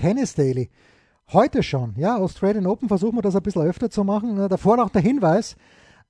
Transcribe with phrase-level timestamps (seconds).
[0.00, 0.70] Tennis Daily.
[1.30, 4.48] Heute schon, ja, Australian Open versuchen wir das ein bisschen öfter zu machen.
[4.48, 5.56] Davor noch der Hinweis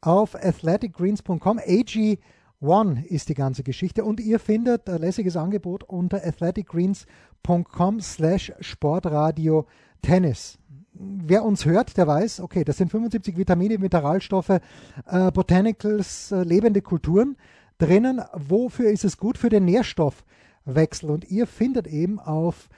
[0.01, 1.59] auf athleticgreens.com.
[1.59, 9.67] AG1 ist die ganze Geschichte und ihr findet ein lässiges Angebot unter athleticgreens.com slash sportradio
[10.03, 10.61] Tennis.
[10.93, 16.81] Wer uns hört, der weiß, okay, das sind 75 Vitamine, Mineralstoffe, äh, Botanicals, äh, lebende
[16.81, 17.37] Kulturen
[17.79, 18.21] drinnen.
[18.35, 19.37] Wofür ist es gut?
[19.37, 21.11] Für den Nährstoffwechsel.
[21.11, 22.69] Und ihr findet eben auf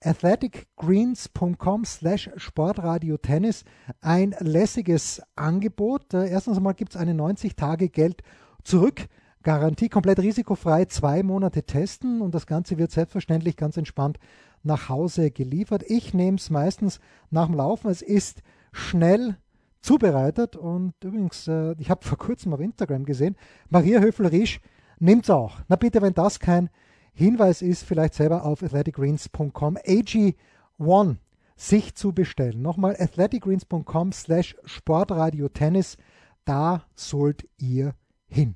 [0.00, 3.64] athleticgreens.com slash sportradiotennis
[4.00, 6.14] ein lässiges Angebot.
[6.14, 12.76] Äh, erstens einmal gibt es eine 90-Tage-Geld-Zurück-Garantie, komplett risikofrei, zwei Monate testen und das Ganze
[12.78, 14.18] wird selbstverständlich ganz entspannt
[14.62, 15.82] nach Hause geliefert.
[15.86, 17.90] Ich nehme es meistens nach dem Laufen.
[17.90, 18.42] Es ist
[18.72, 19.36] schnell
[19.80, 23.36] zubereitet und übrigens, äh, ich habe vor kurzem auf Instagram gesehen,
[23.68, 24.60] Maria Höfel-Riesch
[24.98, 25.58] nimmt es auch.
[25.68, 26.68] Na bitte, wenn das kein
[27.18, 31.16] Hinweis ist, vielleicht selber auf athleticgreens.com AG1
[31.56, 32.62] sich zu bestellen.
[32.62, 35.96] Nochmal athleticgreens.com slash Sportradio Tennis.
[36.44, 37.96] Da sollt ihr
[38.28, 38.54] hin.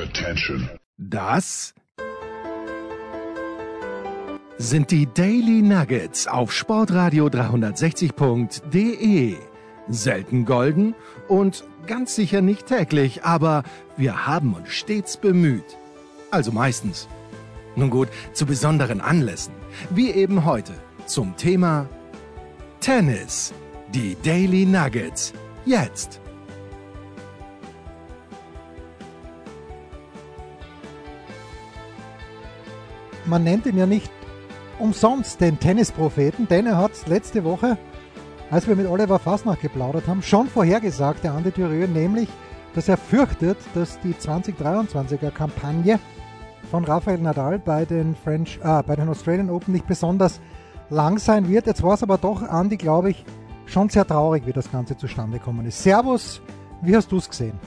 [0.00, 0.68] Attention.
[0.98, 1.74] Das
[4.58, 9.36] sind die Daily Nuggets auf Sportradio 360.de.
[9.86, 10.96] Selten golden
[11.28, 13.62] und ganz sicher nicht täglich, aber
[13.96, 15.76] wir haben uns stets bemüht.
[16.30, 17.08] Also meistens.
[17.76, 19.52] Nun gut, zu besonderen Anlässen,
[19.90, 20.74] wie eben heute,
[21.06, 21.88] zum Thema
[22.80, 23.52] Tennis.
[23.92, 25.32] Die Daily Nuggets.
[25.66, 26.20] Jetzt.
[33.24, 34.10] Man nennt ihn ja nicht
[34.78, 37.76] umsonst den Tennispropheten, denn er hat letzte Woche,
[38.50, 42.28] als wir mit Oliver Fasnach geplaudert haben, schon vorhergesagt, der Andi Thürieu, nämlich,
[42.74, 45.98] dass er fürchtet, dass die 2023er Kampagne
[46.70, 50.40] von Rafael Nadal bei den French, äh, bei den Australian Open nicht besonders
[50.88, 51.66] lang sein wird.
[51.66, 53.24] Jetzt war es aber doch, Andi, glaube ich,
[53.66, 55.82] schon sehr traurig, wie das Ganze zustande gekommen ist.
[55.82, 56.40] Servus,
[56.82, 57.58] wie hast du es gesehen?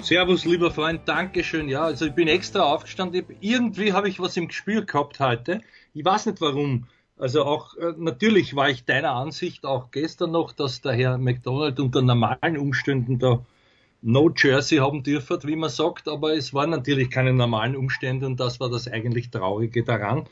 [0.00, 1.68] Servus, lieber Freund, Dankeschön.
[1.68, 3.24] Ja, also ich bin extra aufgestanden.
[3.40, 5.60] Irgendwie habe ich was im Gespür gehabt heute.
[5.92, 6.86] Ich weiß nicht warum.
[7.18, 11.80] Also auch äh, natürlich war ich deiner Ansicht auch gestern noch, dass der Herr McDonald
[11.80, 13.40] unter normalen Umständen da
[14.00, 18.38] No Jersey haben dürfen, wie man sagt, aber es waren natürlich keine normalen Umstände und
[18.38, 20.26] das war das eigentlich Traurige daran.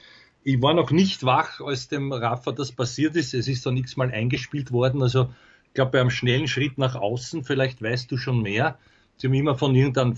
[0.44, 3.34] Ich war noch nicht wach, als dem Rafa das passiert ist.
[3.34, 5.02] Es ist da nichts mal eingespielt worden.
[5.02, 5.30] Also
[5.66, 8.78] ich glaube, bei einem schnellen Schritt nach außen, vielleicht weißt du schon mehr.
[9.16, 10.14] Sie haben immer von irgendeinem,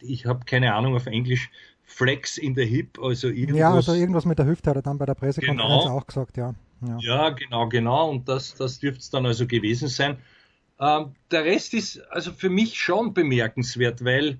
[0.00, 1.50] ich habe keine Ahnung auf Englisch,
[1.84, 3.58] Flex in der Hip, also irgendwas.
[3.58, 5.96] Ja, also irgendwas mit der Hüfte hat er dann bei der Pressekonferenz genau.
[5.96, 6.54] auch gesagt, ja.
[6.86, 6.98] ja.
[7.00, 8.10] Ja, genau, genau.
[8.10, 10.18] Und das, das dürfte es dann also gewesen sein.
[10.80, 14.38] Ähm, der Rest ist also für mich schon bemerkenswert, weil,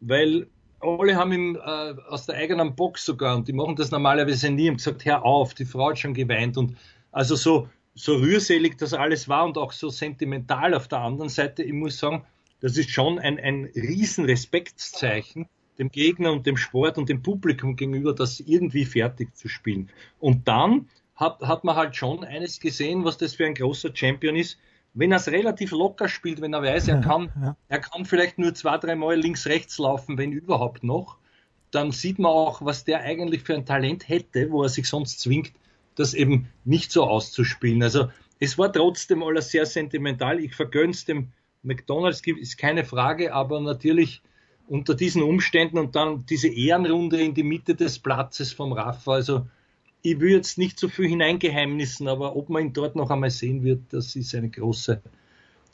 [0.00, 0.48] weil
[0.80, 4.68] alle haben ihm äh, aus der eigenen Box sogar, und die machen das normalerweise nie,
[4.68, 6.56] und gesagt, hör auf, die Frau hat schon geweint.
[6.56, 6.76] Und
[7.10, 11.62] also so, so rührselig das alles war und auch so sentimental auf der anderen Seite,
[11.62, 12.24] ich muss sagen,
[12.60, 17.76] das ist schon ein, ein riesen Respektszeichen dem Gegner und dem Sport und dem Publikum
[17.76, 19.90] gegenüber, das irgendwie fertig zu spielen.
[20.18, 24.36] Und dann hat, hat man halt schon eines gesehen, was das für ein großer Champion
[24.36, 24.58] ist,
[24.98, 27.56] wenn er es relativ locker spielt, wenn er weiß, er kann, ja.
[27.68, 31.18] er kann vielleicht nur zwei, drei Mal links, rechts laufen, wenn überhaupt noch,
[31.70, 35.20] dann sieht man auch, was der eigentlich für ein Talent hätte, wo er sich sonst
[35.20, 35.52] zwingt,
[35.94, 37.80] das eben nicht so auszuspielen.
[37.82, 38.10] Also
[38.40, 40.40] es war trotzdem alles sehr sentimental.
[40.40, 41.28] Ich vergönn's dem
[41.62, 44.20] McDonalds, ist keine Frage, aber natürlich
[44.66, 49.12] unter diesen Umständen und dann diese Ehrenrunde in die Mitte des Platzes vom Rafa.
[49.12, 49.46] Also
[50.02, 53.64] ich will jetzt nicht so viel hineingeheimnissen, aber ob man ihn dort noch einmal sehen
[53.64, 55.02] wird, das ist eine große,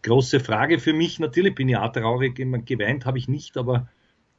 [0.02, 1.18] große Frage für mich.
[1.18, 3.88] Natürlich bin ich auch traurig, geweint habe ich nicht, aber,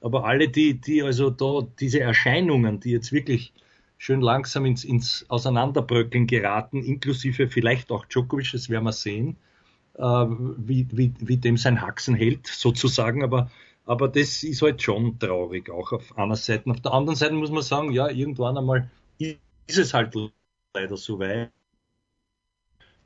[0.02, 3.54] aber alle, die, die also da diese Erscheinungen, die jetzt wirklich
[3.98, 9.38] schön langsam ins, ins Auseinanderbröckeln geraten, inklusive vielleicht auch Djokovic, das werden wir sehen,
[9.96, 13.52] äh, wie, wie, wie dem sein Haxen hält, sozusagen, aber
[13.88, 16.70] aber das ist halt schon traurig, auch auf einer Seite.
[16.72, 18.90] Auf der anderen Seite muss man sagen, ja, irgendwann einmal
[19.68, 20.16] es halt
[20.74, 21.52] leider so weit.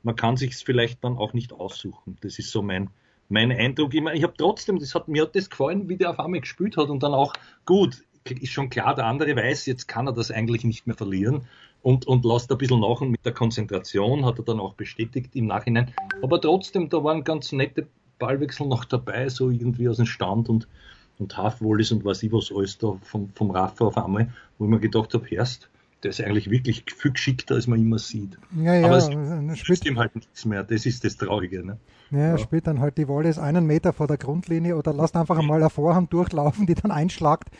[0.02, 2.16] Man kann sich es vielleicht dann auch nicht aussuchen.
[2.22, 2.90] Das ist so mein,
[3.28, 3.94] mein Eindruck.
[3.94, 6.40] Ich, meine, ich habe trotzdem, das hat, mir hat das gefallen, wie der auf einmal
[6.40, 7.32] gespielt hat und dann auch
[7.66, 11.46] gut, ist schon klar, der andere weiß, jetzt kann er das eigentlich nicht mehr verlieren
[11.82, 15.34] und, und lässt ein bisschen nach und mit der Konzentration hat er dann auch bestätigt
[15.34, 15.92] im Nachhinein.
[16.22, 17.86] Aber trotzdem, da waren ganz nette
[18.18, 20.68] Ballwechsel noch dabei, so irgendwie aus dem Stand und,
[21.18, 24.70] und Half-Volleys und was ich was alles da vom, vom Rafa auf einmal, wo ich
[24.70, 25.70] mir gedacht habe, erst,
[26.02, 28.38] der ist eigentlich wirklich viel geschickter, als man immer sieht.
[28.56, 30.64] Ja, ja, Aber es spielt ihm halt nichts mehr.
[30.64, 31.64] Das ist das Traurige.
[31.64, 31.78] Ne?
[32.10, 32.38] Ja, er ja.
[32.38, 35.70] spielt dann halt die Volleys einen Meter vor der Grundlinie oder lasst einfach einmal eine
[35.70, 37.50] Vorhand durchlaufen, die dann einschlagt,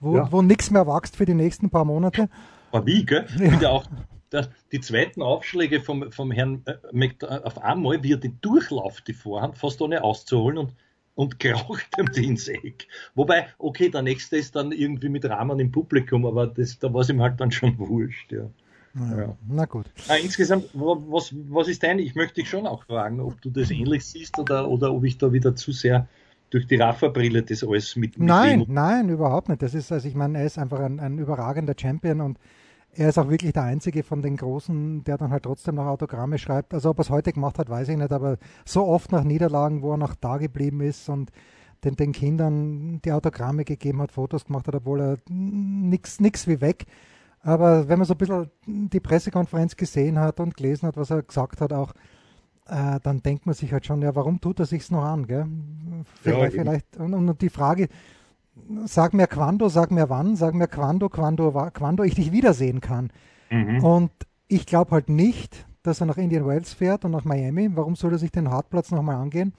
[0.00, 0.30] wo, ja.
[0.30, 2.28] wo nichts mehr wächst für die nächsten paar Monate.
[2.72, 3.26] Aber wie, gell?
[3.38, 3.50] Ja.
[3.50, 3.86] Finde auch
[4.32, 9.14] der, die zweiten Aufschläge vom, vom Herrn äh, auf einmal, wie er den durchlauft, die
[9.14, 10.72] Vorhand, fast ohne auszuholen und,
[11.16, 12.86] und kraucht ihm die ins Eck.
[13.16, 17.00] Wobei, okay, der nächste ist dann irgendwie mit Rahmen im Publikum, aber das, da war
[17.00, 18.48] es ihm halt dann schon wurscht, ja.
[18.94, 19.36] Ja.
[19.46, 19.84] Na gut.
[20.08, 21.98] Ah, insgesamt, was, was ist dein?
[21.98, 25.18] Ich möchte dich schon auch fragen, ob du das ähnlich siehst oder, oder ob ich
[25.18, 26.08] da wieder zu sehr
[26.48, 28.18] durch die Rafa-Brille das alles mit.
[28.18, 29.60] mit nein, nein, überhaupt nicht.
[29.60, 32.38] Das ist, also ich meine, er ist einfach ein, ein überragender Champion und
[32.96, 36.38] er ist auch wirklich der Einzige von den Großen, der dann halt trotzdem noch Autogramme
[36.38, 36.72] schreibt.
[36.72, 39.82] Also ob er es heute gemacht hat, weiß ich nicht, aber so oft nach Niederlagen,
[39.82, 41.30] wo er noch da geblieben ist und
[41.84, 46.86] den, den Kindern die Autogramme gegeben hat, Fotos gemacht hat, obwohl er nichts wie weg.
[47.42, 51.22] Aber wenn man so ein bisschen die Pressekonferenz gesehen hat und gelesen hat, was er
[51.22, 51.92] gesagt hat, auch,
[52.66, 55.26] äh, dann denkt man sich halt schon, ja, warum tut er sich's noch an?
[55.26, 55.46] Gell?
[56.22, 57.88] Vielleicht, ja, vielleicht und, und, die Frage,
[58.86, 63.10] sag mir quando, sag mir wann, sag mir quando, quando, quando ich dich wiedersehen kann.
[63.50, 63.84] Mhm.
[63.84, 64.10] Und
[64.48, 67.70] ich glaube halt nicht, dass er nach Indian Wells fährt und nach Miami.
[67.74, 69.54] Warum soll er sich den Hartplatz nochmal angehen,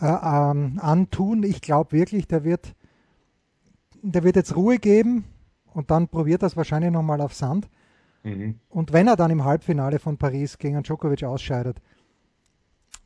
[0.00, 1.42] äh, ähm, antun?
[1.42, 2.74] Ich glaube wirklich, der wird,
[4.02, 5.24] der wird jetzt Ruhe geben
[5.72, 7.68] und dann probiert das wahrscheinlich nochmal auf Sand.
[8.22, 8.60] Mhm.
[8.68, 11.80] Und wenn er dann im Halbfinale von Paris gegen Djokovic ausscheidet,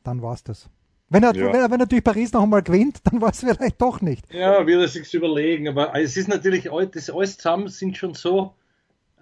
[0.03, 0.69] dann war es das.
[1.09, 1.51] Wenn er, ja.
[1.51, 4.31] wenn er, wenn natürlich Paris noch einmal gewinnt, dann war es vielleicht doch nicht.
[4.33, 5.67] Ja, wird er sich überlegen.
[5.67, 8.53] Aber es ist natürlich, das alles zusammen sind schon so,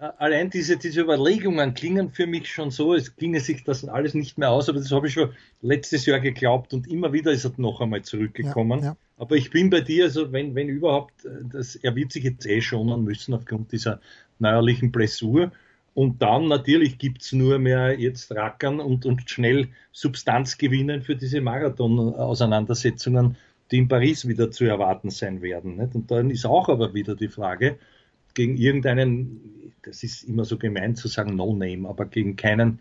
[0.00, 4.14] äh, allein diese, diese Überlegungen klingen für mich schon so, es ginge sich das alles
[4.14, 5.30] nicht mehr aus, aber das habe ich schon
[5.60, 8.80] letztes Jahr geglaubt und immer wieder ist er noch einmal zurückgekommen.
[8.80, 8.96] Ja, ja.
[9.16, 12.46] Aber ich bin bei dir, also wenn, wenn überhaupt, äh, das, er wird sich jetzt
[12.46, 14.00] eh schonen müssen aufgrund dieser
[14.38, 15.50] neuerlichen Blessur.
[15.98, 21.40] Und dann natürlich gibt's nur mehr jetzt rackern und, und schnell Substanz gewinnen für diese
[21.40, 23.36] Marathon-Auseinandersetzungen,
[23.72, 25.76] die in Paris wieder zu erwarten sein werden.
[25.76, 25.96] Nicht?
[25.96, 27.78] Und dann ist auch aber wieder die Frage,
[28.32, 32.78] gegen irgendeinen, das ist immer so gemein zu sagen No-Name, aber gegen keinen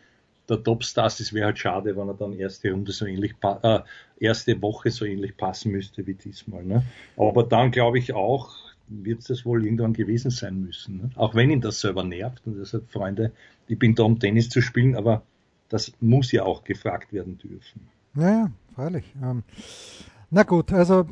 [0.47, 3.33] der Topstars, das wäre halt schade, wenn er dann erste Runde so ähnlich,
[3.63, 3.79] äh,
[4.19, 6.63] erste Woche so ähnlich passen müsste wie diesmal.
[6.63, 6.83] Ne?
[7.17, 10.97] Aber dann glaube ich auch, wird es das wohl irgendwann gewesen sein müssen.
[10.97, 11.09] Ne?
[11.15, 13.31] Auch wenn ihn das selber nervt und deshalb, Freunde,
[13.67, 15.23] ich bin da, um Tennis zu spielen, aber
[15.69, 17.81] das muss ja auch gefragt werden dürfen.
[18.15, 19.13] Ja, freilich.
[19.21, 19.43] Ähm,
[20.29, 21.05] na gut, also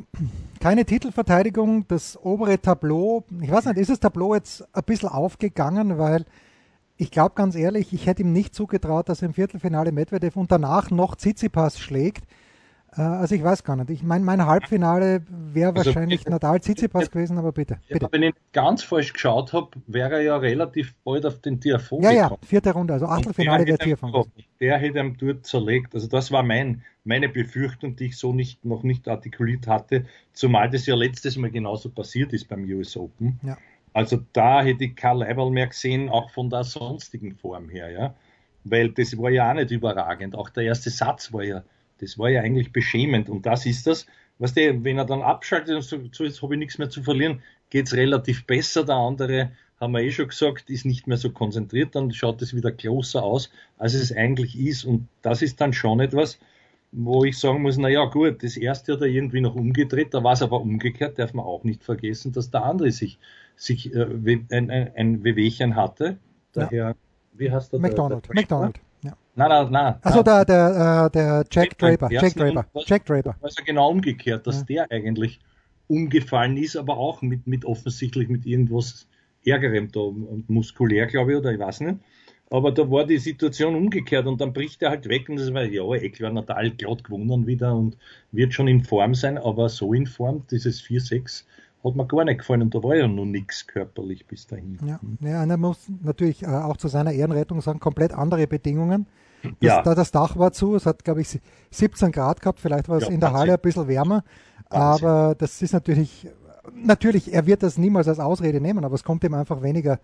[0.60, 5.98] keine Titelverteidigung, das obere Tableau, ich weiß nicht, ist das Tableau jetzt ein bisschen aufgegangen,
[5.98, 6.24] weil
[6.98, 10.50] ich glaube ganz ehrlich, ich hätte ihm nicht zugetraut, dass er im Viertelfinale Medvedev und
[10.50, 12.24] danach noch Tsitsipas schlägt.
[12.96, 13.90] Äh, also ich weiß gar nicht.
[13.90, 17.78] Ich meine, mein Halbfinale wäre also, wahrscheinlich bitte, Nadal Tsitsipas gewesen, aber bitte.
[17.88, 18.08] Ja, bitte.
[18.10, 22.10] Wenn ich ganz falsch geschaut habe, wäre er ja relativ bald auf den Tiafon Ja,
[22.10, 22.38] gekommen.
[22.42, 24.24] ja, vierte Runde, also Achtelfinale wäre Tiafon.
[24.60, 25.94] Der hätte ihm dort zerlegt.
[25.94, 30.70] Also das war mein, meine Befürchtung, die ich so nicht, noch nicht artikuliert hatte, zumal
[30.70, 33.38] das ja letztes Mal genauso passiert ist beim US Open.
[33.42, 33.58] Ja.
[33.92, 38.14] Also da hätte ich kein Level mehr gesehen, auch von der sonstigen Form her, ja.
[38.64, 40.34] Weil das war ja auch nicht überragend.
[40.34, 41.62] Auch der erste Satz war ja
[42.00, 43.28] das war ja eigentlich beschämend.
[43.28, 44.06] Und das ist das,
[44.38, 47.02] was der, wenn er dann abschaltet und sagt, so jetzt habe ich nichts mehr zu
[47.02, 48.84] verlieren, geht's relativ besser.
[48.84, 49.50] Der andere,
[49.80, 53.22] haben wir eh schon gesagt, ist nicht mehr so konzentriert, dann schaut es wieder closer
[53.22, 54.84] aus, als es eigentlich ist.
[54.84, 56.38] Und das ist dann schon etwas,
[56.92, 60.24] wo ich sagen muss, na ja, gut, das erste hat er irgendwie noch umgedreht, da
[60.24, 63.18] war es aber umgekehrt, darf man auch nicht vergessen, dass der andere sich,
[63.56, 66.16] sich äh, ein, ein, ein Wehwehchen hatte.
[66.52, 66.94] Daher, ja.
[67.34, 67.80] wie heißt der?
[67.80, 68.24] McDonald.
[68.24, 68.80] Der, der McDonald.
[69.36, 69.94] Nein, nein, nein.
[70.00, 72.08] Achso, der, der, äh, der Jack Draper.
[72.10, 72.66] Jack Draper.
[72.86, 73.36] Jack Draper.
[73.42, 74.86] Also genau umgekehrt, dass ja.
[74.86, 75.40] der eigentlich
[75.88, 79.06] umgefallen ist, aber auch mit, mit offensichtlich mit irgendwas
[79.44, 81.98] Ärgerem da und muskulär, glaube ich, oder ich weiß nicht.
[82.48, 85.64] Aber da war die Situation umgekehrt und dann bricht er halt weg und das war,
[85.64, 87.96] ja, klar, Natal glatt gewonnen wieder und
[88.32, 91.44] wird schon in Form sein, aber so in Form, dieses 4-6,
[91.84, 94.78] hat mir gar nicht gefallen und da war ja noch nichts körperlich bis dahin.
[94.84, 99.06] Ja, ja und er muss natürlich äh, auch zu seiner Ehrenrettung sagen, komplett andere Bedingungen.
[99.60, 99.82] Das, ja.
[99.82, 103.04] Da das Dach war zu, es hat glaube ich 17 Grad gehabt, vielleicht war es
[103.04, 104.24] ja, in der Halle ein bisschen wärmer,
[104.68, 105.08] Wahnsinn.
[105.08, 106.28] aber das ist natürlich,
[106.74, 110.00] natürlich, er wird das niemals als Ausrede nehmen, aber es kommt ihm einfach weniger,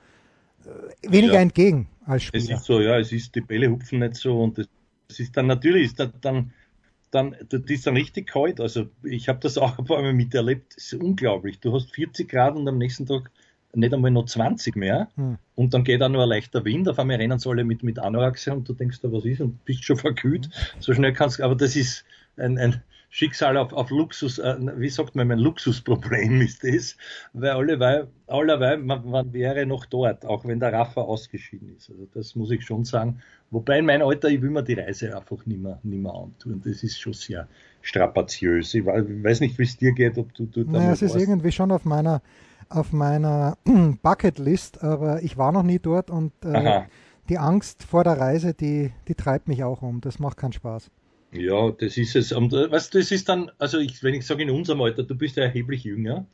[0.64, 1.40] äh, weniger ja.
[1.40, 2.44] entgegen als Spieler.
[2.44, 5.46] Es ist so, ja, es ist, die Bälle hupfen nicht so und das ist dann
[5.46, 6.52] natürlich, ist dann, dann
[7.12, 8.60] dann, das ist dann richtig kalt.
[8.60, 10.74] Also ich habe das auch ein paar Mal miterlebt.
[10.76, 11.60] Das ist unglaublich.
[11.60, 13.30] Du hast 40 Grad und am nächsten Tag
[13.74, 15.08] nicht einmal noch 20 mehr.
[15.16, 15.38] Hm.
[15.54, 16.88] Und dann geht auch nur ein leichter Wind.
[16.88, 19.40] Auf einmal rennen sie alle mit, mit Anoraks und du denkst da, was ist?
[19.40, 20.48] Und bist schon verkühlt.
[20.78, 22.04] So schnell kannst du, aber das ist
[22.36, 22.82] ein, ein,
[23.14, 26.96] Schicksal auf, auf Luxus, äh, wie sagt man, mein Luxusproblem ist das,
[27.34, 31.90] weil alleweil, allerweil man, man wäre noch dort, auch wenn der Rafa ausgeschieden ist.
[31.90, 33.20] Also das muss ich schon sagen.
[33.50, 36.62] Wobei in meinem Alter, ich will mir die Reise einfach nicht mehr, nicht mehr antun.
[36.64, 37.48] Das ist schon sehr
[37.82, 38.72] strapaziös.
[38.72, 41.70] Ich weiß nicht, wie es dir geht, ob du, du naja, es ist irgendwie schon
[41.70, 42.22] auf meiner
[42.68, 43.56] auf meiner
[44.02, 46.82] Bucketlist, aber ich war noch nie dort und äh,
[47.28, 50.00] die Angst vor der Reise, die, die treibt mich auch um.
[50.00, 50.90] Das macht keinen Spaß.
[51.32, 52.32] Ja, das ist es.
[52.32, 55.02] Und äh, weißt du, das ist dann, also ich, wenn ich sage in unserem Alter,
[55.02, 56.26] du bist ja erheblich jünger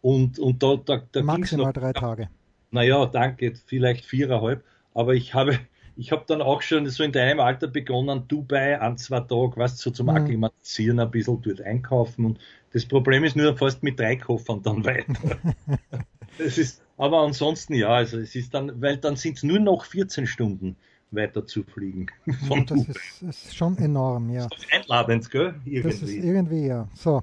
[0.00, 2.28] und, und da, da, da Maximal noch, drei Tage.
[2.70, 4.62] Naja, danke, vielleicht viereinhalb.
[4.94, 5.58] Aber ich habe,
[5.96, 9.78] ich habe dann auch schon so in deinem Alter begonnen, Dubai an zwei Tage, was
[9.78, 10.16] so zum mhm.
[10.16, 12.24] Akklimatisieren ein bisschen dort einkaufen.
[12.24, 12.38] Und
[12.72, 15.14] das Problem ist nur fast mit drei Koffern dann weiter.
[16.38, 19.84] das ist, aber ansonsten ja, also es ist dann, weil dann sind es nur noch
[19.84, 20.76] 14 Stunden
[21.10, 22.06] weiter zu fliegen.
[22.48, 24.48] Von das ist, ist, schon enorm, ja.
[24.48, 25.54] Das ist einladend, gell?
[25.64, 25.82] Irgendwie.
[25.82, 26.88] Das ist irgendwie, ja.
[26.94, 27.22] So.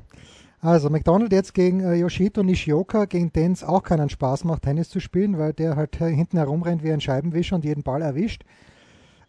[0.62, 4.90] Also McDonald jetzt gegen äh, Yoshito Nishioka, gegen den es auch keinen Spaß macht, Tennis
[4.90, 8.44] zu spielen, weil der halt hinten herumrennt wie ein Scheibenwischer und jeden Ball erwischt.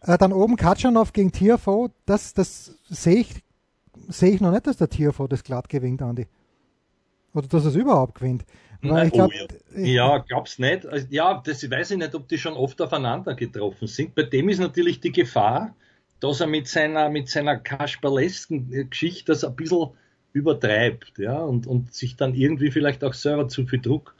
[0.01, 3.43] Äh, dann oben Katschanov gegen Tiafo, das, das sehe ich,
[4.09, 6.27] seh ich noch nicht, dass der Tiafo das glatt gewinnt, Andi.
[7.33, 8.45] Oder dass es überhaupt gewinnt.
[8.83, 9.85] Weil ich glaub, oh, ja.
[9.85, 10.85] ja, glaub's nicht.
[10.85, 14.13] Also, ja, das weiß ich nicht, ob die schon oft aufeinander getroffen sind.
[14.13, 15.73] Bei dem ist natürlich die Gefahr,
[16.19, 19.91] dass er mit seiner, mit seiner kasperlesken Geschichte das ein bisschen
[20.33, 24.15] übertreibt, ja, und, und sich dann irgendwie vielleicht auch selber zu viel Druck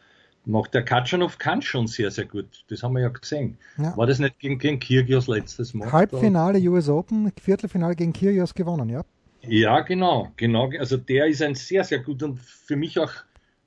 [0.46, 0.74] macht.
[0.74, 2.46] Der Katschanov kann schon sehr, sehr gut.
[2.70, 3.58] Das haben wir ja gesehen.
[3.78, 3.96] Ja.
[3.98, 5.92] War das nicht gegen, gegen Kyrgios letztes Mal?
[5.92, 9.04] Halbfinale US Open, Viertelfinale gegen Kyrgios gewonnen, ja?
[9.42, 10.70] Ja, genau, genau.
[10.80, 13.12] Also der ist ein sehr, sehr gut und für mich auch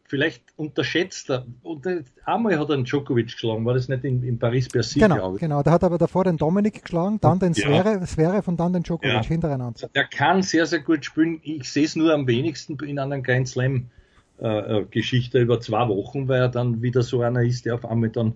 [0.08, 1.46] vielleicht unterschätzter.
[1.62, 1.86] Und
[2.25, 5.40] einmal hat er einen Djokovic geschlagen, war das nicht in, in Paris-Bercy, genau, glaube ich.
[5.40, 8.06] Genau, der hat aber davor den Dominik geschlagen, dann den Svere, ja.
[8.06, 9.22] Svere von dann den Djokovic ja.
[9.22, 9.88] hintereinander.
[9.94, 11.40] Der kann sehr, sehr gut spielen.
[11.42, 13.90] Ich sehe es nur am wenigsten in einer Grand Slam
[14.38, 18.10] äh, Geschichte über zwei Wochen, weil er dann wieder so einer ist, der auf einmal
[18.10, 18.34] dann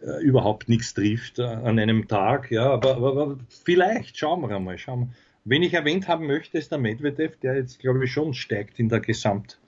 [0.00, 2.50] äh, überhaupt nichts trifft äh, an einem Tag.
[2.50, 5.08] Ja, aber, aber, aber, vielleicht, schauen wir einmal, schauen wir.
[5.44, 8.88] Wen ich erwähnt haben möchte, ist der Medvedev, der jetzt, glaube ich, schon steigt in
[8.88, 9.58] der Gesamt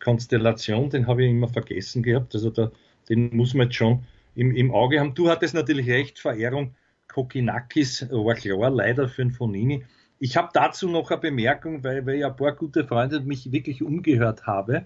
[0.00, 2.34] Konstellation, den habe ich immer vergessen gehabt.
[2.34, 2.70] Also da,
[3.08, 4.04] den muss man jetzt schon
[4.34, 5.14] im, im Auge haben.
[5.14, 6.74] Du hattest natürlich recht, Verehrung
[7.08, 9.84] Kokinakis war klar, leider für den Fonini.
[10.18, 13.82] Ich habe dazu noch eine Bemerkung, weil, weil ja ein paar gute Freunde mich wirklich
[13.82, 14.84] umgehört habe,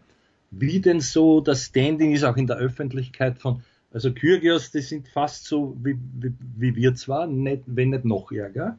[0.51, 5.09] wie denn so das Standing ist auch in der Öffentlichkeit von, also Kyrgios, die sind
[5.09, 8.79] fast so wie, wie, wie wir zwar, nicht, wenn nicht noch ärger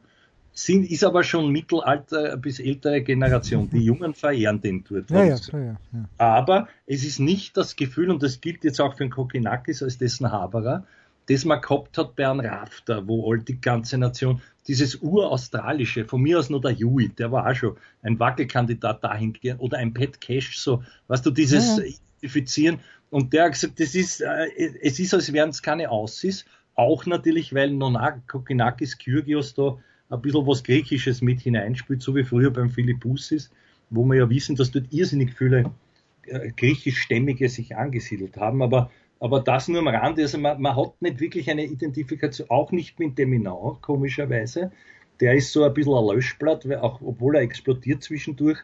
[0.58, 3.68] sind, ist aber schon Mittelalter bis ältere Generation.
[3.70, 5.10] Die Jungen verehren den dort.
[5.10, 5.76] Ja, ja, ja, ja,
[6.16, 9.98] Aber es ist nicht das Gefühl, und das gilt jetzt auch für den Kokinakis als
[9.98, 10.84] dessen Haberer,
[11.28, 16.22] das man gehabt hat bei einem Rafter, wo all die ganze Nation, dieses uraustralische, von
[16.22, 20.20] mir aus nur der Yui, der war auch schon ein Wackelkandidat dahingehend, oder ein Pet
[20.20, 21.78] Cash, so, weißt du, dieses.
[21.78, 22.80] Identifizieren.
[23.10, 24.48] Und der hat gesagt, das ist, äh,
[24.82, 26.44] es ist, als wären es keine Aussies,
[26.74, 29.78] auch natürlich, weil Nonak, Kokinakis, Kyrgios da
[30.10, 33.50] ein bisschen was Griechisches mit hineinspielt, so wie früher beim Philippussis,
[33.90, 35.70] wo wir ja wissen, dass dort irrsinnig viele
[36.26, 41.00] äh, griechischstämmige sich angesiedelt haben, aber, aber das nur am Rande, also man, man hat
[41.00, 44.70] nicht wirklich eine Identifikation, auch nicht mit Deminau, komischerweise,
[45.20, 48.58] der ist so ein bisschen ein Löschblatt, auch, obwohl er explodiert zwischendurch,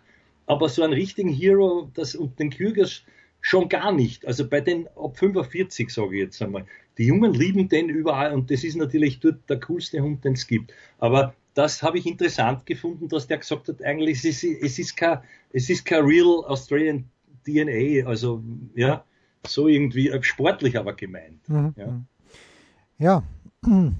[0.47, 3.05] aber so einen richtigen Hero, das, und den Kyrgios
[3.41, 4.27] schon gar nicht.
[4.27, 6.67] Also bei den ab 45, sage ich jetzt einmal.
[6.99, 10.47] Die Jungen lieben den überall und das ist natürlich dort der coolste Hund, den es
[10.47, 10.73] gibt.
[10.99, 14.97] Aber das habe ich interessant gefunden, dass der gesagt hat, eigentlich es ist es ist
[14.97, 15.19] kein,
[15.53, 17.05] es ist kein real Australian
[17.47, 18.43] DNA, also
[18.75, 19.05] ja,
[19.47, 21.49] so irgendwie äh, sportlich aber gemeint.
[21.49, 21.75] Mhm.
[21.77, 22.03] Ja.
[22.99, 23.23] ja,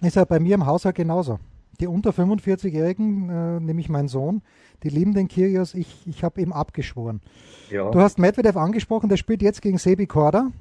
[0.00, 1.38] ist ja bei mir im Haushalt genauso.
[1.80, 4.42] Die unter 45-Jährigen, äh, nämlich mein Sohn,
[4.84, 5.74] die lieben den Kyrgios.
[5.74, 7.20] Ich, ich habe ihm abgeschworen.
[7.70, 7.90] Ja.
[7.90, 10.52] Du hast Medvedev angesprochen, der spielt jetzt gegen Sebi Korda.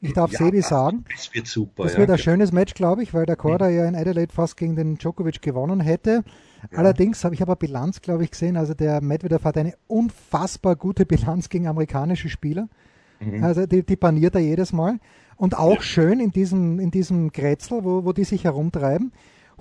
[0.00, 1.04] Ich darf ja, Sebi sagen.
[1.10, 1.84] Das wird super.
[1.84, 2.00] Das ja.
[2.00, 4.96] wird ein schönes Match, glaube ich, weil der Korda ja in Adelaide fast gegen den
[4.98, 6.22] Djokovic gewonnen hätte.
[6.70, 6.78] Ja.
[6.78, 8.56] Allerdings habe ich aber Bilanz, glaube ich, gesehen.
[8.56, 12.68] Also der Medvedev hat eine unfassbar gute Bilanz gegen amerikanische Spieler.
[13.20, 13.42] Mhm.
[13.42, 14.98] Also die, die paniert er jedes Mal.
[15.36, 19.12] Und auch schön in diesem, in diesem Grätzl, wo, wo die sich herumtreiben.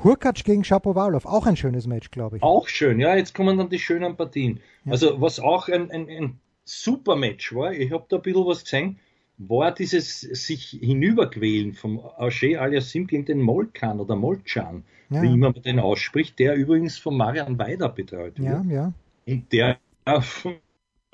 [0.03, 2.43] Hurkacz gegen Shapovalov, auch ein schönes Match, glaube ich.
[2.43, 4.59] Auch schön, ja, jetzt kommen dann die schönen Partien.
[4.83, 4.91] Ja.
[4.91, 8.63] Also was auch ein, ein, ein super Match war, ich habe da ein bisschen was
[8.63, 8.99] gesehen,
[9.37, 15.21] war dieses sich hinüberquälen vom Auger Aliasim gegen den Molkan oder Molchan, ja.
[15.21, 18.47] wie immer man den ausspricht, der übrigens von Marian Weider betreut wird.
[18.47, 18.93] Ja, ja.
[19.25, 19.77] Und der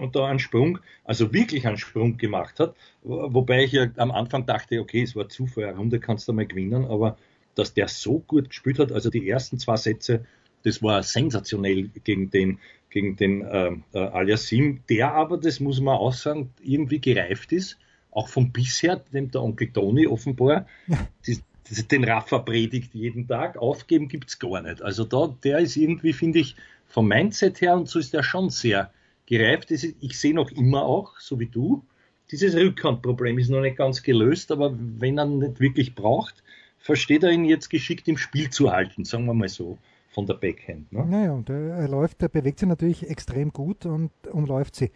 [0.01, 4.45] und da einen Sprung, also wirklich einen Sprung gemacht hat, wobei ich ja am Anfang
[4.45, 7.17] dachte, okay, es war Zufall, eine Runde kannst du mal gewinnen, aber
[7.55, 8.91] dass der so gut gespielt hat.
[8.91, 10.25] Also die ersten zwei Sätze,
[10.63, 12.59] das war sensationell gegen den,
[12.89, 17.77] gegen den äh, äh, Aliasim, der aber, das muss man auch sagen, irgendwie gereift ist,
[18.11, 21.07] auch vom bisher, dem der Onkel Toni offenbar, ja.
[21.27, 21.39] die,
[21.69, 24.81] die, den Raffa predigt jeden Tag, aufgeben gibt's gar nicht.
[24.81, 26.55] Also da, der ist irgendwie, finde ich,
[26.87, 28.91] vom Mindset her und so ist der schon sehr
[29.25, 29.71] gereift.
[29.71, 31.83] Ich sehe noch immer auch, so wie du,
[32.31, 36.43] dieses Rückhandproblem ist noch nicht ganz gelöst, aber wenn er nicht wirklich braucht,
[36.79, 39.77] versteht er ihn jetzt geschickt im Spiel zu halten, sagen wir mal so,
[40.09, 40.91] von der Backhand.
[40.91, 41.05] Ne?
[41.05, 44.91] Naja, und er läuft, er bewegt sich natürlich extrem gut und umläuft sie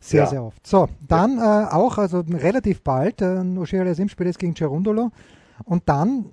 [0.00, 0.26] sehr, ja.
[0.26, 0.66] sehr oft.
[0.66, 5.10] So, dann äh, auch, also relativ bald, äh, O'Shea Aliasim spielt jetzt gegen Gerundolo
[5.64, 6.26] und dann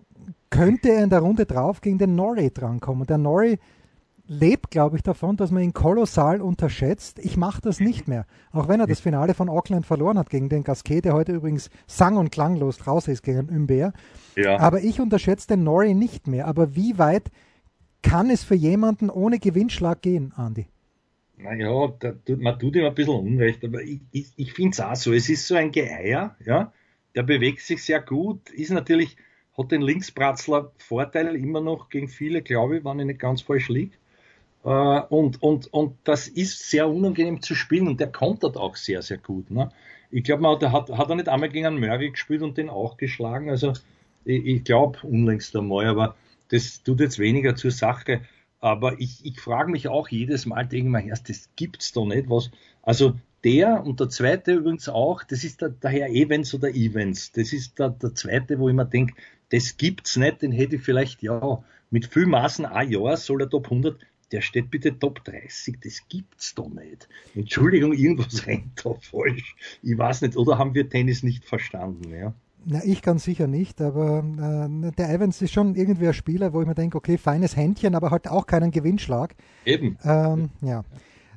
[0.50, 3.08] könnte er in der Runde drauf gegen den Norrie drankommen.
[3.08, 3.58] Der Norrie
[4.28, 7.20] lebt, glaube ich, davon, dass man ihn kolossal unterschätzt.
[7.20, 8.26] Ich mache das nicht mehr.
[8.52, 11.70] Auch wenn er das Finale von Auckland verloren hat gegen den Gasquet, der heute übrigens
[11.88, 13.94] sang- und klanglos raus ist gegen Umber.
[14.36, 14.60] Ja.
[14.60, 16.48] Aber ich unterschätze den Norrie nicht mehr.
[16.48, 17.30] Aber wie weit
[18.04, 20.68] kann es für jemanden ohne Gewinnschlag gehen, Andi?
[21.42, 24.96] Naja, da, man tut ihm ein bisschen Unrecht, aber ich, ich, ich finde es auch
[24.96, 25.14] so.
[25.14, 26.72] Es ist so ein Geeier, ja,
[27.16, 29.18] der bewegt sich sehr gut, ist natürlich,
[29.58, 33.70] hat den Linkspratzler Vorteil immer noch gegen viele, glaube ich, wenn ich nicht ganz falsch
[33.70, 33.98] liege.
[34.64, 39.02] Äh, und, und, und das ist sehr unangenehm zu spielen und der kontert auch sehr,
[39.02, 39.50] sehr gut.
[39.50, 39.72] Ne?
[40.12, 42.98] Ich glaube, man hat, hat er nicht einmal gegen einen Murray gespielt und den auch
[42.98, 43.50] geschlagen.
[43.50, 43.74] Also
[44.26, 46.16] ich, ich glaube unlängst einmal, aber
[46.50, 48.22] das tut jetzt weniger zur Sache.
[48.62, 52.06] Aber ich, ich frage mich auch jedes Mal, denke ich mir, erst, das gibt's doch
[52.06, 52.30] nicht.
[52.30, 52.52] Was,
[52.84, 57.32] also der und der zweite übrigens auch, das ist der, der Herr Evans oder Evans.
[57.32, 59.16] Das ist der, der zweite, wo ich mir denke,
[59.50, 63.50] das gibt's nicht, den hätte ich vielleicht, ja, mit viel Maßen ein Jahr soll er
[63.50, 64.00] Top 100,
[64.32, 67.10] der steht bitte Top 30, das gibt's doch nicht.
[67.36, 69.56] Entschuldigung, irgendwas rennt da falsch.
[69.82, 72.34] Ich weiß nicht, oder haben wir Tennis nicht verstanden, ja?
[72.66, 76.62] Na, ich ganz sicher nicht, aber äh, der Evans ist schon irgendwie ein Spieler, wo
[76.62, 79.36] ich mir denke, okay, feines Händchen, aber halt auch keinen Gewinnschlag.
[79.66, 79.98] Eben.
[80.04, 80.84] Ähm, ja.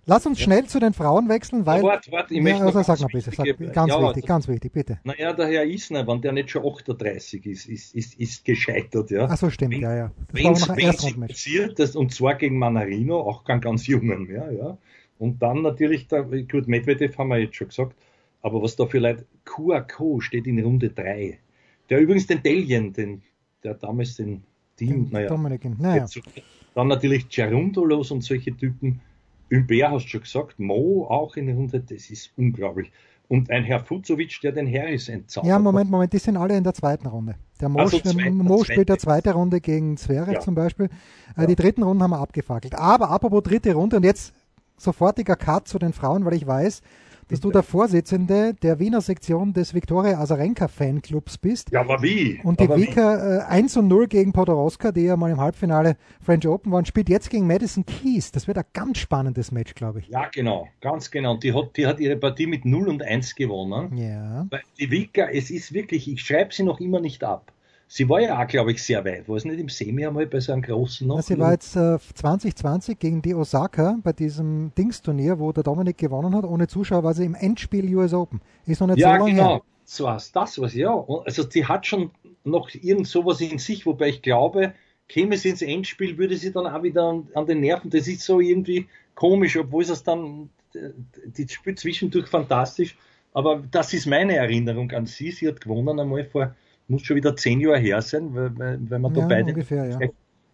[0.06, 0.44] Lass uns ja.
[0.44, 1.82] schnell zu den Frauen wechseln, weil.
[1.82, 4.98] warte, warte, ich ja, also sag mal bitte, sag, ganz ja, wichtig, ganz wichtig, bitte.
[5.04, 9.26] Naja, der Herr Isner, wenn der nicht schon 38 ist, ist, ist, ist gescheitert, ja.
[9.30, 10.10] Ach so, stimmt, wenn, ja, ja.
[10.32, 14.78] Wenn es passiert, das, und zwar gegen Manarino, auch kein ganz jungen mehr, ja.
[15.18, 17.96] Und dann natürlich, der, gut, Medvedev haben wir jetzt schon gesagt,
[18.44, 21.38] aber was da für Leute, QAQ steht in Runde 3.
[21.88, 23.22] Der übrigens den Delien, den,
[23.64, 24.42] der damals den
[24.76, 25.34] Team, naja,
[25.78, 26.06] naja.
[26.74, 29.00] Dann natürlich Gerundolos und solche Typen.
[29.50, 32.92] Humbert hast du schon gesagt, Mo auch in Runde, das ist unglaublich.
[33.28, 36.64] Und ein Herr Fuzovic, der den Harris entzaubert Ja, Moment, Moment, die sind alle in
[36.64, 37.36] der zweiten Runde.
[37.58, 40.40] Der Mo, also zweite, Mo spielt der zweite Runde gegen Zverev ja.
[40.40, 40.86] zum Beispiel.
[41.36, 41.46] Äh, ja.
[41.46, 42.74] Die dritten Runden haben wir abgefackelt.
[42.74, 44.34] Aber apropos dritte Runde und jetzt
[44.76, 46.82] sofortiger Cut zu den Frauen, weil ich weiß,
[47.28, 51.70] dass du der Vorsitzende der Wiener Sektion des Viktoria Azarenka Fanclubs bist.
[51.70, 52.40] Ja, aber wie?
[52.42, 56.46] Und die Vika äh, 1 und 0 gegen Podoroska, die ja mal im Halbfinale French
[56.46, 58.32] Open waren, spielt jetzt gegen Madison Keys.
[58.32, 60.08] Das wird ein ganz spannendes Match, glaube ich.
[60.08, 61.36] Ja, genau, ganz genau.
[61.36, 63.96] Die hat, die hat ihre Partie mit 0 und 1 gewonnen.
[63.96, 64.46] Ja.
[64.50, 67.53] Weil die Vika, es ist wirklich, ich schreibe sie noch immer nicht ab.
[67.86, 69.28] Sie war ja auch, glaube ich, sehr weit.
[69.28, 71.22] War es nicht im Semi einmal bei so einem großen noch?
[71.22, 76.34] sie war jetzt äh, 2020 gegen die Osaka bei diesem Dingsturnier, wo der Dominik gewonnen
[76.34, 76.44] hat.
[76.44, 78.40] Ohne Zuschauer war sie im Endspiel US Open.
[78.66, 79.48] Ist noch nicht ja, so lange genau.
[79.48, 79.62] her.
[79.84, 80.92] So heißt das was, ja.
[81.26, 82.10] Also sie hat schon
[82.42, 84.72] noch irgend sowas in sich, wobei ich glaube,
[85.08, 87.90] käme sie ins Endspiel, würde sie dann auch wieder an, an den Nerven.
[87.90, 92.96] Das ist so irgendwie komisch, obwohl es dann, die spielt zwischendurch fantastisch.
[93.34, 95.32] Aber das ist meine Erinnerung an sie.
[95.32, 96.54] Sie hat gewonnen einmal vor
[96.88, 99.86] muss schon wieder zehn Jahre her sein, weil, weil, weil wir da ja, beide ungefähr,
[99.86, 99.98] ja.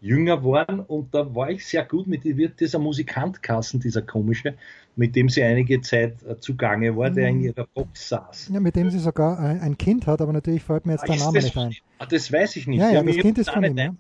[0.01, 4.55] jünger waren und da war ich sehr gut mit, wird dieser Musikantkassen, dieser komische,
[4.97, 7.45] mit dem sie einige Zeit äh, zugange war, der in mhm.
[7.45, 8.51] ihrer Box saß.
[8.53, 11.39] Ja, mit dem sie sogar ein, Kind hat, aber natürlich fällt mir jetzt der Name
[11.39, 11.75] nicht ein.
[11.99, 12.81] Ah, das weiß ich nicht.
[12.81, 13.95] Ja, ja, das Kind ist von ihm, ja.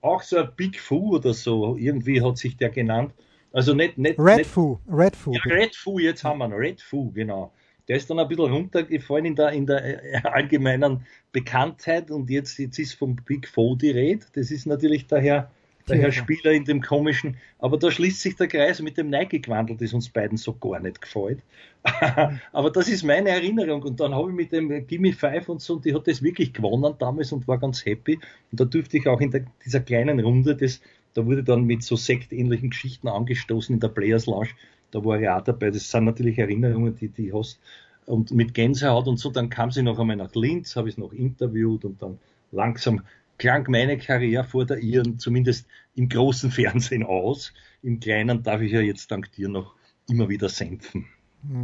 [0.00, 3.12] Auch so ein Big Foo oder so, irgendwie hat sich der genannt.
[3.52, 5.32] Also nicht, nicht, Red nicht, Foo, Red Foo.
[5.32, 7.52] Ja, Red Foo, jetzt haben wir noch, Red Foo, genau
[7.88, 12.58] der ist dann ein bisschen runtergefallen in der, in der äh, allgemeinen Bekanntheit und jetzt,
[12.58, 14.24] jetzt ist vom Big Four die Rede.
[14.34, 15.50] Das ist natürlich der Herr,
[15.88, 19.40] der Herr Spieler in dem komischen, aber da schließt sich der Kreis mit dem Nike
[19.40, 21.40] gewandelt, das uns beiden so gar nicht gefällt.
[22.52, 25.74] aber das ist meine Erinnerung und dann habe ich mit dem Gimme Five und so,
[25.74, 28.18] und die hat das wirklich gewonnen damals und war ganz happy
[28.50, 30.80] und da durfte ich auch in der, dieser kleinen Runde, das,
[31.12, 34.50] da wurde dann mit so sektähnlichen Geschichten angestoßen in der Players Lounge
[34.94, 35.70] da war ich auch dabei.
[35.70, 37.58] Das sind natürlich Erinnerungen, die die hast.
[38.06, 40.98] Und mit Gänsehaut und so, dann kam sie noch einmal nach Linz, habe ich es
[40.98, 42.18] noch interviewt und dann
[42.52, 43.02] langsam
[43.38, 47.52] klang meine Karriere vor der ihren, zumindest im großen Fernsehen aus.
[47.82, 49.74] Im kleinen darf ich ja jetzt dank dir noch
[50.08, 51.06] immer wieder senfen.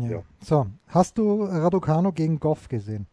[0.00, 0.08] Ja.
[0.08, 0.22] Ja.
[0.40, 3.06] So, hast du Raducano gegen Goff gesehen?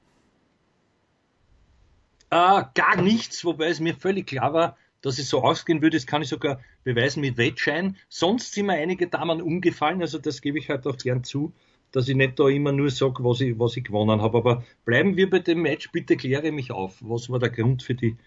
[2.29, 6.07] Ah, gar nichts, wobei es mir völlig klar war, dass es so ausgehen würde, das
[6.07, 7.97] kann ich sogar beweisen mit Wettschein.
[8.09, 11.53] Sonst sind mir einige Damen umgefallen, also das gebe ich halt auch gern zu,
[11.91, 14.37] dass ich nicht da immer nur sage, was ich, was ich gewonnen habe.
[14.37, 16.97] Aber bleiben wir bei dem Match, bitte kläre mich auf.
[17.01, 18.17] Was war der Grund für die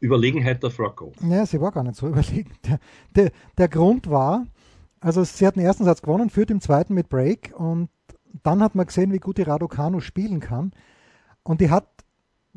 [0.00, 1.14] Überlegenheit der Frau Goff?
[1.22, 2.50] Ja, sie war gar nicht so überlegen.
[2.64, 2.78] Der,
[3.14, 4.46] der, der Grund war,
[5.00, 7.88] also sie hat den ersten Satz gewonnen, führt im zweiten mit Break und
[8.42, 10.72] dann hat man gesehen, wie gut die Raducanu spielen kann.
[11.42, 11.88] Und die hat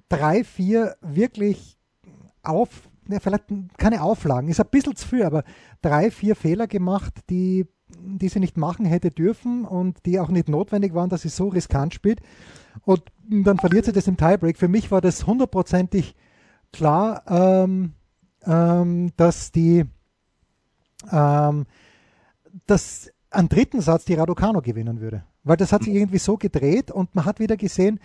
[0.09, 1.77] drei, vier wirklich
[2.43, 3.45] auf, ja, vielleicht
[3.77, 5.43] keine Auflagen, ist ein bisschen zu viel, aber
[5.81, 10.49] drei, vier Fehler gemacht, die, die sie nicht machen hätte dürfen und die auch nicht
[10.49, 12.21] notwendig waren, dass sie so riskant spielt.
[12.83, 14.57] Und dann verliert sie das im Tiebreak.
[14.57, 16.15] Für mich war das hundertprozentig
[16.71, 17.93] klar, ähm,
[18.45, 19.85] ähm, dass die
[21.11, 21.65] ähm,
[22.65, 25.23] dass am dritten Satz die Raducano gewinnen würde.
[25.43, 27.99] Weil das hat sich irgendwie so gedreht und man hat wieder gesehen,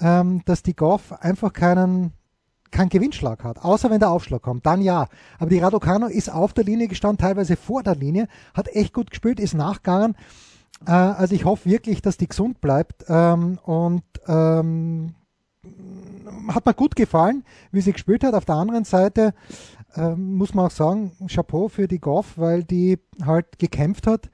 [0.00, 2.12] ähm, dass die Goff einfach keinen,
[2.70, 3.64] keinen Gewinnschlag hat.
[3.64, 5.08] Außer wenn der Aufschlag kommt, dann ja.
[5.38, 9.10] Aber die Raducano ist auf der Linie gestanden, teilweise vor der Linie, hat echt gut
[9.10, 10.16] gespielt, ist nachgegangen.
[10.86, 15.14] Äh, also ich hoffe wirklich, dass die gesund bleibt ähm, und ähm,
[16.48, 18.34] hat mir gut gefallen, wie sie gespielt hat.
[18.34, 19.34] Auf der anderen Seite
[19.94, 24.30] äh, muss man auch sagen, Chapeau für die Goff, weil die halt gekämpft hat,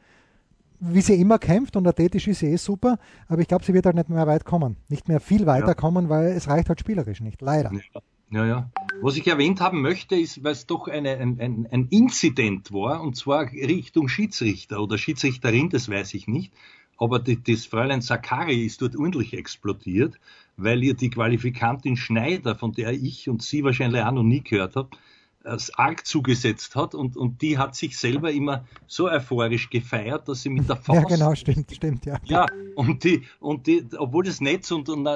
[0.81, 3.87] wie sie immer kämpft und athletisch ist sie eh super, aber ich glaube, sie wird
[3.87, 4.77] halt nicht mehr weit kommen.
[4.89, 5.75] Nicht mehr viel weiter ja.
[5.75, 7.73] kommen, weil es reicht halt spielerisch nicht, leider.
[7.73, 8.01] Ja.
[8.35, 8.71] Ja, ja.
[9.01, 13.01] Was ich erwähnt haben möchte, ist, weil es doch eine, ein, ein, ein Inzident war,
[13.01, 16.53] und zwar Richtung Schiedsrichter oder Schiedsrichterin, das weiß ich nicht.
[16.97, 20.19] Aber die, das Fräulein Sakari ist dort ordentlich explodiert,
[20.57, 24.75] weil ihr die Qualifikantin Schneider, von der ich und Sie wahrscheinlich auch noch nie gehört
[24.75, 24.99] habt,
[25.45, 30.49] arg zugesetzt hat und, und die hat sich selber immer so euphorisch gefeiert, dass sie
[30.49, 31.11] mit der Faust.
[31.11, 32.19] Ja, genau, stimmt, stimmt, ja.
[32.25, 35.07] Ja, und die, und die, obwohl das Netz und, und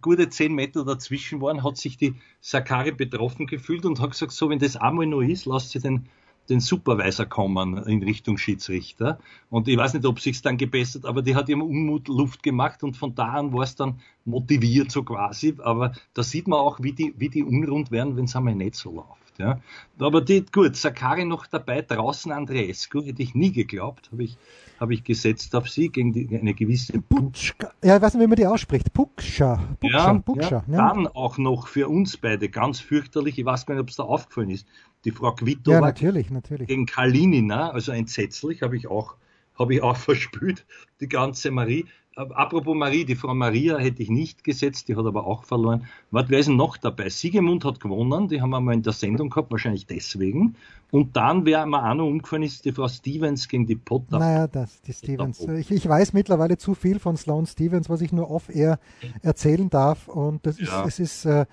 [0.00, 4.50] gute zehn Meter dazwischen waren, hat sich die Sakari betroffen gefühlt und hat gesagt, so,
[4.50, 6.08] wenn das einmal noch ist, lasst sie den,
[6.48, 9.18] den Supervisor kommen in Richtung Schiedsrichter.
[9.50, 12.82] Und ich weiß nicht, ob sich's dann gebessert, aber die hat ihrem Unmut Luft gemacht
[12.82, 15.54] und von da an war es dann motiviert so quasi.
[15.58, 18.74] Aber da sieht man auch, wie die, wie die unrund werden, wenn es einmal nicht
[18.74, 19.27] so läuft.
[19.38, 19.60] Ja.
[20.00, 24.36] Aber die, gut, Sakari noch dabei, draußen Andreescu, hätte ich nie geglaubt, habe ich,
[24.80, 27.72] hab ich gesetzt auf sie gegen die, eine gewisse Putschka.
[27.84, 28.92] Ja, ich weiß nicht, wie man die ausspricht.
[28.92, 29.60] Pukscha.
[29.82, 30.64] Ja, Pukscha.
[30.66, 30.88] Ja.
[30.88, 34.02] Dann auch noch für uns beide ganz fürchterlich, ich weiß gar nicht, ob es da
[34.02, 34.66] aufgefallen ist,
[35.04, 36.66] die Frau Quito ja, natürlich, natürlich.
[36.66, 39.14] gegen Kalinina, also entsetzlich, habe ich auch
[39.58, 40.66] habe ich auch verspült,
[41.00, 41.86] die ganze Marie.
[42.18, 45.86] Apropos Marie, die Frau Maria hätte ich nicht gesetzt, die hat aber auch verloren.
[46.10, 47.08] Wer ist denn noch dabei?
[47.10, 50.56] Siegemund hat gewonnen, die haben wir mal in der Sendung gehabt, wahrscheinlich deswegen.
[50.90, 54.18] Und dann, wer mir auch noch umgefallen ist, die Frau Stevens gegen die Potter.
[54.18, 55.40] Naja, das, die Stevens.
[55.40, 58.80] Ich, ich weiß mittlerweile zu viel von Sloan Stevens, was ich nur off-air
[59.22, 60.08] erzählen darf.
[60.08, 60.84] Und das ist, ja.
[60.86, 61.46] es ist, äh,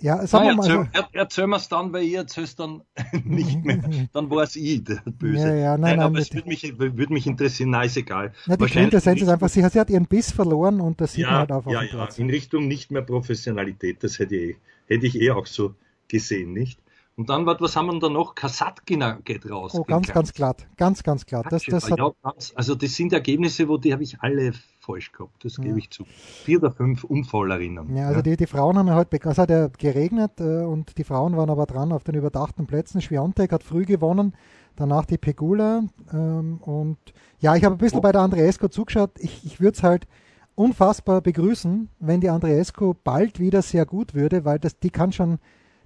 [0.00, 0.68] ja, sagen wir mal.
[0.68, 2.82] Erzähl, er, erzähl mir's dann, weil ihr erzähl's dann
[3.24, 4.08] nicht mehr.
[4.12, 5.48] Dann war es ich, der Böse.
[5.48, 8.32] Ja, ja, nein, nein, aber es würde mich, würd mich interessieren, nein, ist egal.
[8.46, 11.30] Ja, die Quintessenz ist einfach, sie, sie hat ihren Biss verloren und das sieht ja,
[11.30, 12.18] man halt auf, ja, dem Platz.
[12.18, 15.74] Ja, in Richtung nicht mehr Professionalität, das hätte ich, hätte ich eh auch so
[16.08, 16.78] gesehen, nicht?
[17.16, 18.34] Und dann, was haben wir da noch?
[18.34, 19.72] Kasatkina geht raus.
[19.74, 20.66] Oh, ganz, ganz glatt.
[20.76, 21.46] Ganz, ganz glatt.
[21.48, 25.44] Das, das ja, ganz, also das sind Ergebnisse, wo die habe ich alle falsch gehabt,
[25.44, 25.64] das ja.
[25.64, 26.04] gebe ich zu.
[26.06, 27.96] Vier oder fünf Unfallerinnen.
[27.96, 28.22] Ja, also ja.
[28.22, 31.50] Die, die Frauen haben ja heute, es hat ja geregnet äh, und die Frauen waren
[31.50, 33.00] aber dran auf den überdachten Plätzen.
[33.00, 34.34] Schwiontek hat früh gewonnen,
[34.74, 36.98] danach die Pegula ähm, und
[37.38, 38.02] ja, ich habe ein bisschen oh.
[38.02, 39.12] bei der Andreesco zugeschaut.
[39.18, 40.08] Ich, ich würde es halt
[40.56, 45.38] unfassbar begrüßen, wenn die Andreesco bald wieder sehr gut würde, weil das, die kann schon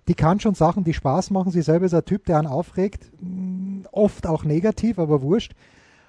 [0.08, 1.52] die kann schon Sachen, die Spaß machen.
[1.52, 5.52] Sie selber ist ein Typ, der einen aufregt, mm, oft auch negativ, aber wurscht.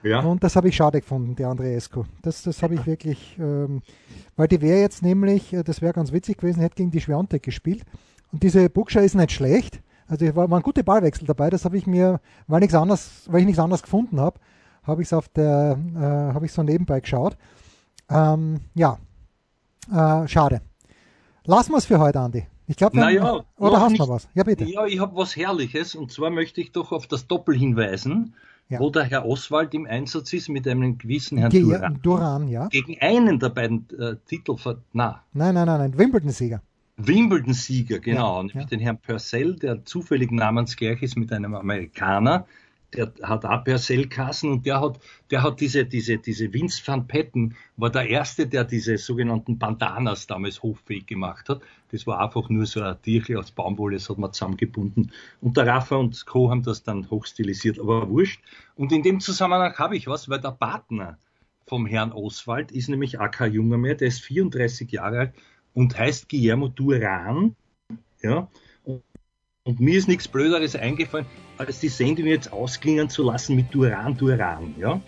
[0.02, 0.22] Ja.
[0.22, 2.06] Und das habe ich schade gefunden, die Andreescu.
[2.22, 3.82] Das, das habe ich wirklich, ähm,
[4.38, 7.44] weil die wäre jetzt nämlich, äh, das wäre ganz witzig gewesen, hätte gegen die Schwiontek
[7.44, 7.84] gespielt.
[8.32, 9.82] Und diese Bukscha ist nicht schlecht.
[10.08, 11.50] Also war, waren gute Ballwechsel dabei.
[11.50, 14.40] Das habe ich mir, weil nichts anderes, weil ich nichts anderes gefunden habe,
[14.84, 17.38] habe ich es auf der, äh, habe ich so nebenbei geschaut.
[18.10, 18.98] Ähm, ja,
[19.92, 20.62] äh, schade.
[21.44, 22.46] Lassen wir es für heute, Andi.
[22.70, 24.30] Ich glaube, naja, oder hast du noch was?
[24.36, 24.64] Ja, bitte.
[24.64, 28.36] Ja, ich habe was Herrliches und zwar möchte ich doch auf das Doppel hinweisen,
[28.70, 28.80] ja.
[28.80, 32.00] wo der Herr Oswald im Einsatz ist mit einem gewissen Herrn Ge Duran.
[32.04, 32.68] Duran ja.
[32.68, 34.56] Gegen einen der beiden äh, Titel.
[34.94, 35.24] Na.
[35.34, 36.62] Nein, nein, nein, nein, Wimbledon-Sieger.
[36.98, 38.44] Wimbledon-Sieger, genau.
[38.44, 38.66] Ja, ja.
[38.66, 42.46] den Herrn Purcell, der zufällig namensgleich ist mit einem Amerikaner
[42.94, 45.00] der hat auch Perselkassen und der hat,
[45.30, 50.28] der hat diese, diese, diese Vince van Patten, war der erste, der diese sogenannten Bandanas
[50.28, 51.62] damals hoffähig gemacht hat.
[51.92, 55.12] Das war einfach nur so ein Tierchen aus Baumwolle, das hat man zusammengebunden.
[55.42, 56.50] Und der Rafa und Co.
[56.50, 58.42] haben das dann hochstilisiert, aber wurscht.
[58.76, 61.18] Und in dem Zusammenhang habe ich was, weil der Partner
[61.68, 65.34] vom Herrn Oswald ist nämlich kein junger mehr, der ist 34 Jahre alt
[65.74, 67.56] und heißt Guillermo Duran.
[68.22, 68.50] Ja,
[69.64, 71.28] und mir ist nichts Blöderes eingefallen,
[71.60, 74.74] als die Sendung jetzt ausklingen zu lassen mit Duran Duran.
[74.80, 75.00] Ja?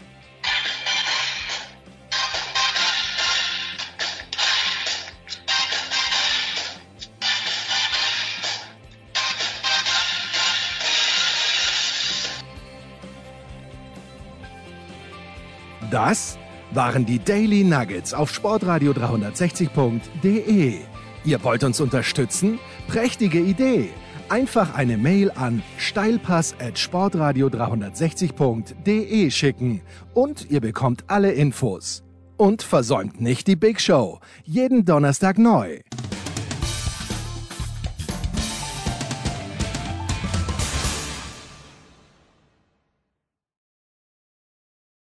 [15.89, 16.37] Das
[16.71, 20.79] waren die Daily Nuggets auf Sportradio 360.de.
[21.23, 22.59] Ihr wollt uns unterstützen?
[22.87, 23.89] Prächtige Idee!
[24.31, 29.81] Einfach eine Mail an steilpass at sportradio 360.de schicken
[30.13, 32.03] und ihr bekommt alle Infos.
[32.37, 34.19] Und versäumt nicht die Big Show.
[34.45, 35.79] Jeden Donnerstag neu.